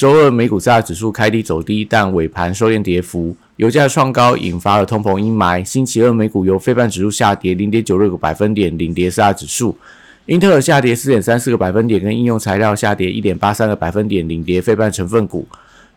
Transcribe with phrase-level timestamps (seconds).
[0.00, 3.36] 周二美股四大指数开低走低，但尾盘收敛跌幅。
[3.56, 5.62] 油价创高，引发了通膨阴霾。
[5.62, 9.76] 星期二美股由非半指数下跌零点九六个百分点，领跌四大指数。
[10.24, 15.46] 英特尔下跌四点三四个百分点，跟应用材料下跌一点八三个百分点，领跌非半成分股。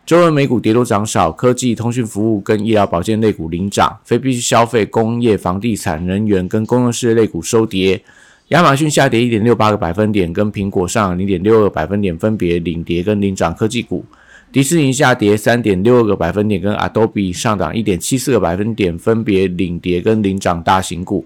[0.04, 8.02] 周二美股跌多涨少，科技、通讯服务跟医疗保健类股领涨，非必需消费、工业、房地产、能源跟公用事业类股收跌。
[8.48, 14.04] 亚马逊下跌一点六八个百分点，跟苹果上零点六二百分点，分别领跌跟领涨科技股。
[14.52, 21.24] 迪士尼下跌三点六二个百分点，跟 Adobe 上涨一点七四个百分点，分别领跌跟领涨大型股。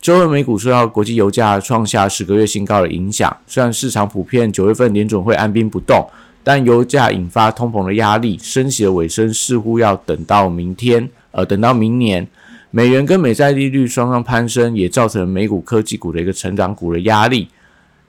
[0.00, 6.08] 周二美股受到国际油价创下十个月新高的影响，虽然市场普遍九月份联准会按兵不动，
[6.44, 12.26] 但油价引发通膨的压力，升息的尾声似乎要等到明天，呃，等到明年。
[12.72, 17.48] 美元跟美债利率双双攀升，也造成了美股科技股的一个成长股的压力。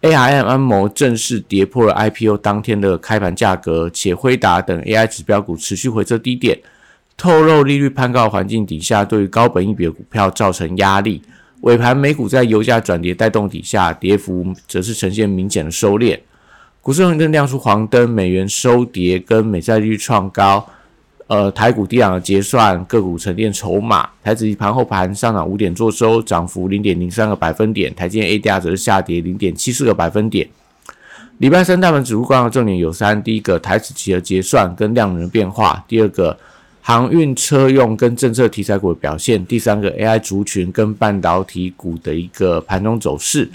[0.02, 6.60] ARM 安谋正式跌破了 IPO 当天的开盘价格，且辉达等 AI 指标股持续回撤低点，
[7.18, 11.22] 透露利率攀高环境底下，对于高本益比股票造成压力。
[11.62, 16.20] 尾盘美股在油价转跌带动底下，跌幅则是呈现明显的收敛。
[16.82, 20.68] 股市红灯亮出黄灯，美元收跌，跟美债利率创高。
[21.32, 24.10] 呃，台股低档的结算，个股沉淀筹码。
[24.22, 27.96] 台指盘后盘上涨五点，做收，涨幅零点零三个百分点。
[27.96, 30.46] 台积 ADR 则是下跌零点七四个百分点。
[31.38, 36.38] 礼拜三大盘指数观察重点有三：第一个，台指期的结算跟量能变化；第二个，
[36.82, 43.50] 航运车用跟政策题材股的表现；第三个，AI 族群跟半导体股的一个盘中走势。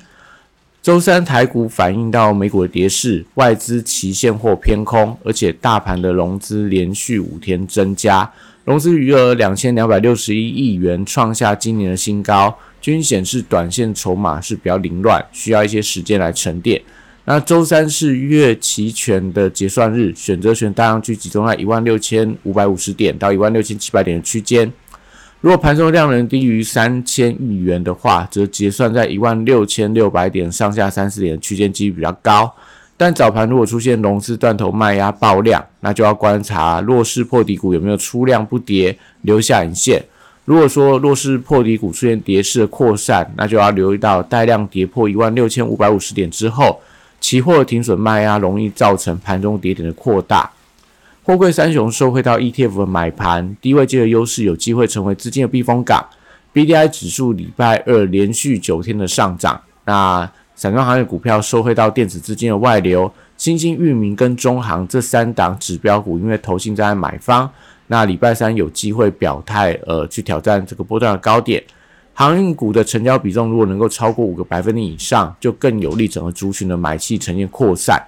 [0.87, 8.31] 周三台股反映到美股的跌势，外资期现货偏空，而且大盘的融资连续五天增加，
[8.65, 16.81] 融资余额两千两百六十一亿元，创下今年的新高，均显示短线筹码是比较凌乱，需要一些时间来沉淀。
[17.25, 24.73] 那周三是月期权的结算日，选择权大量区集中在一万六千五百五十点到一万六千七百点的区间。
[25.41, 32.53] 如果盘中量能低于三千亿元的话，则结算在一万六千六百点上下三十点的区间几率比较高。
[32.97, 40.03] 但早盘如果出现融资断头卖压爆量，那就要观察弱势破底股有没有出量不跌留下影线。
[40.47, 46.81] 如果说弱势破底股出现跌势的扩散，那就要留意到带量跌破一万六千五百五十点之后，
[47.21, 50.51] 期货停损卖压容易造成盘中跌点的扩大。
[51.27, 56.07] 货柜三雄受惠到 ETF 的买盘，低位阶的优势有机会成为资金的避风港。
[56.55, 67.51] BDI 指数礼拜二连续九天的上涨，那散装行业股票受惠到电子资金的外流，新兴、域名跟中航这三档指标股，因为投信在买方，
[67.89, 71.61] 那礼拜三有机会表态，呃，去挑战这个波段的高点。
[72.15, 78.01] 航运股的成交比重如果能够超过五个百分点以上，就更有利整个族群的买气呈现扩散。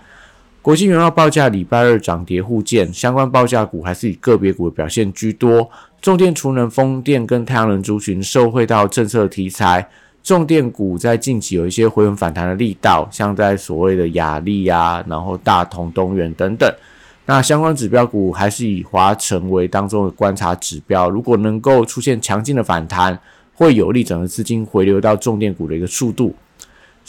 [0.60, 5.70] 国际原料报价礼拜二涨跌互见，相关报价股还是以个别股的表现居多。
[6.02, 9.88] 重电、储能、风电跟太阳能族群受惠到政策题材，
[10.22, 16.70] 重电股在近期有一些回稳反弹的力道，像在所谓的雅力啊，然后大同、东元等等。
[17.24, 23.18] 那相关指标股还是以华成为当中的观察指标，如果能够出现强劲的反弹，
[23.54, 26.34] 会有利整个资金回流到重电股的一个速度。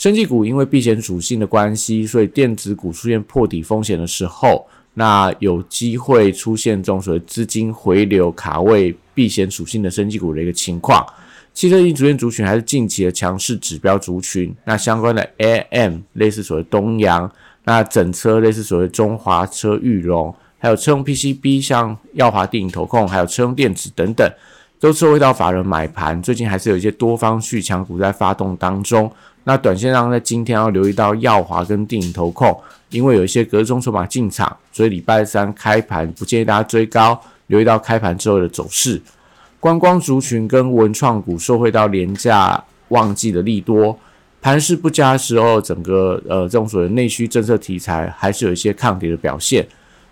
[0.00, 11.06] 生技股因为避险属性的关系，所以电子股出现破底风险的时候，那有机会出现这种所谓资金回流卡位避险属性的生技股的一个情况。
[11.52, 17.30] 汽车型主线族群还是近期的强势指标族群，那相关的 AM 类似所谓东阳，
[17.64, 24.26] 那整车类似所谓中华车、裕隆，还有车用 PCB，像耀华电影投控，还有车用电子等等，
[24.80, 29.12] 都受惠到法人买盘，最近还是有一些多方续强股在发动当中。
[29.44, 32.54] 那短线上在今天要留意到耀华跟电影投控，
[32.90, 39.00] 因为有一些隔中筹码进场，所以礼拜三开盘不建议大家追高，留意到开盘之后的走势。
[39.58, 43.98] 观光族群跟文创股受惠到廉价旺季的利多，
[44.40, 49.66] 盘势不佳的时候，整个呃这种所谓内需政策题材还是有一些抗跌的表现。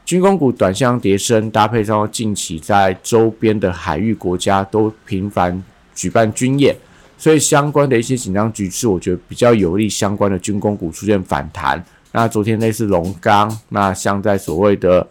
[0.05, 5.63] 军工股短向跌升，搭配上近期在周边的海域国家都频繁
[5.95, 6.75] 举办军演。
[7.19, 11.85] 所以相关的一些紧张局势，我觉得比较有利相关的军工股出现反弹。
[12.13, 15.07] 那昨天类似龙钢，那像在所谓的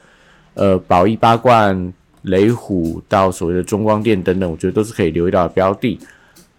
[0.56, 1.94] 呃宝益八冠
[2.24, 6.00] 雷虎到所谓的中光电等等，我觉得都是可以留意到的标的。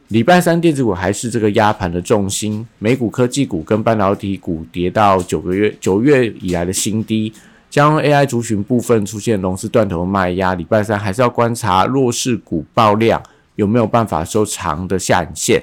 [0.08, 7.32] 礼拜三电子股还是这个压盘的重心，美股科技股跟半导体股跌到九个月九月以来的新低，
[7.68, 10.54] 将 AI 族群部分出现龙丝断头卖压。
[10.54, 13.22] 礼拜三还是要观察弱势股爆量
[13.58, 15.60] 有没有办法收长的下影线。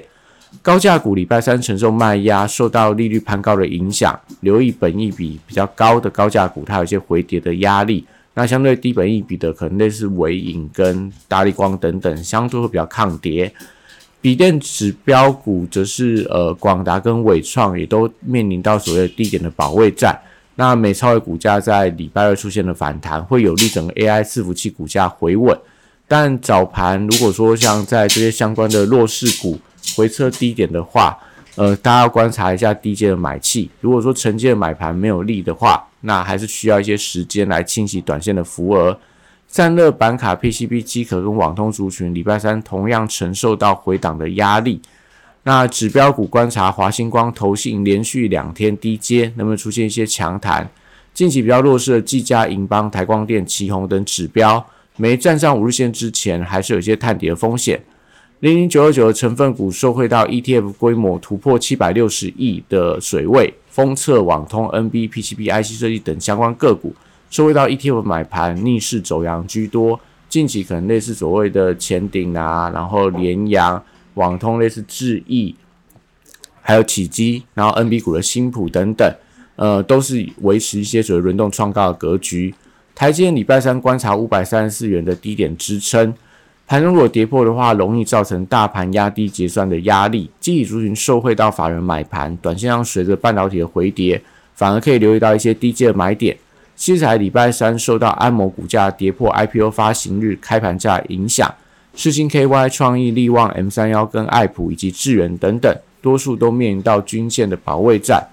[0.62, 8.06] 高价股礼拜三承受卖压，受到利率攀高的影响，留意本益比比较高的高价股，它有一些回跌的压力。
[8.34, 13.50] 那相对低本益比的，可能类似伟影跟大力光等等，相对会比较抗跌。
[14.20, 20.18] 笔电指标股则是呃广达跟伟创也都面临到所谓的低点的保卫战。
[20.54, 25.56] 那美超的股价在礼拜二出现了反弹，会有利整个 AI 伺服器股价回稳。
[26.08, 29.58] 但早盘如果说像在这些相关的弱势股，
[29.96, 31.18] 回撤低点的话，
[31.56, 33.70] 呃，大家要观察一下低阶的买气。
[33.80, 38.98] 如果说承接的买盘没有力的话，那还是需要一些时间来清洗短线的浮额。
[39.48, 44.80] 散热板卡、PCB 机壳跟网通族群，礼拜三同样承受到回档的压力。
[45.44, 50.68] 那指标股观察华星光、投信连续两天低阶，能不能出现一些强弹？
[51.14, 54.66] 近期比较弱势的技嘉、银邦、台光电、旗宏等指标，
[54.96, 57.82] 没站上五日线之前，还是有一些探底的风险。
[58.40, 66.94] 零零九二九的成分股受惠到 ETF 规模突破七百六十亿的水位，封测、网通、NB、PCB、IC 设计等相关个股
[67.30, 69.98] 受惠到 ETF 买盘逆势走阳居多。
[70.28, 73.82] 近期可能类似所谓的前顶啊，然后联阳、
[74.14, 75.54] 网通类似智易，
[76.60, 79.14] 还有启基，然后 NB 股的新普等等，
[79.56, 82.54] 呃，都是维持一些所谓轮动创高的格局。
[82.96, 86.14] 台积电礼拜三观察五百三十四元的低点支撑。
[86.66, 90.30] 盘中如果跌破的话，容易造成大盘压低结算的压力。
[90.40, 94.22] 基底族群受惠到法人买盘，短线上随着半导体的回跌，
[94.54, 96.34] 反而可以留意到一些低阶的买点。
[96.74, 101.54] 七彩礼拜三受到安谋股价跌破 IPO 发行日开盘价影响，
[101.94, 105.70] 世星 KY、创意、力旺、M 三幺跟爱普以及智源等等，
[106.00, 108.26] 多数都面临到均线的保卫战。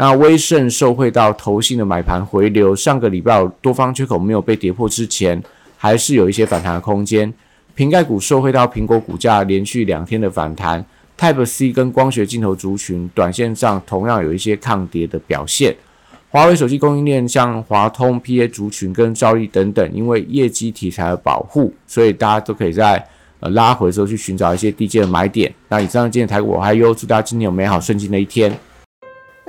[0.00, 5.38] 那威盛受惠到投信的买盘回流，上个礼拜多方缺口没有被跌破之前，
[5.76, 7.30] 还是有一些反弹的空间。
[7.74, 10.82] 瓶盖股受惠到苹果股价连续两天的反弹
[11.18, 15.76] ，Type C 跟光学镜头族群短线上同样有一些抗跌的表现。
[16.30, 23.06] 华为手机供应链像华通、PA 族群跟兆易等等，因为业绩题材的保护，所以大家都可以在
[23.40, 25.52] 呃拉回的时候去寻找一些低阶的买点。
[25.68, 28.50] 那以上今天台股我还有祝大家今天有美好顺境的一天。